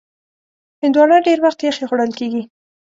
هندوانه 0.81 1.17
ډېر 1.27 1.37
وخت 1.45 1.59
یخې 1.67 1.87
خوړل 1.89 2.11
کېږي. 2.19 2.43